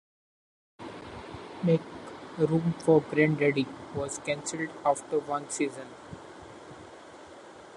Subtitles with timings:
[1.61, 1.83] "Make
[2.39, 5.85] Room for Granddaddy" was canceled after one season.